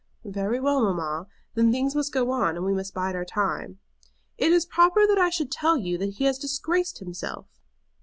"Very 0.25 0.59
well, 0.59 0.81
mamma. 0.81 1.27
Then 1.53 1.71
things 1.71 1.93
must 1.93 2.11
go 2.11 2.31
on, 2.31 2.55
and 2.57 2.65
we 2.65 2.73
must 2.73 2.91
bide 2.91 3.15
our 3.15 3.23
time." 3.23 3.77
"It 4.35 4.51
is 4.51 4.65
proper 4.65 5.05
that 5.05 5.19
I 5.19 5.29
should 5.29 5.51
tell 5.51 5.77
you 5.77 5.95
that 5.99 6.15
he 6.15 6.23
has 6.23 6.39
disgraced 6.39 6.97
himself." 6.97 7.45